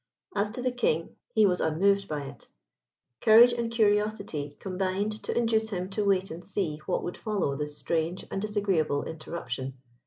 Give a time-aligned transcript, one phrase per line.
[0.35, 2.47] As to the King, he was unmoved by it.
[3.19, 7.77] Courage and curiosity combined to induce him to wait and see what would follow this
[7.77, 9.75] strange and disagreeable interruption.